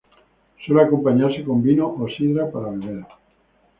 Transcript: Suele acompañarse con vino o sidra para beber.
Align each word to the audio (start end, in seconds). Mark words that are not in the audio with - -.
Suele 0.65 0.81
acompañarse 0.81 1.43
con 1.43 1.61
vino 1.61 1.85
o 1.93 2.07
sidra 2.09 2.49
para 2.51 2.71
beber. 2.71 3.05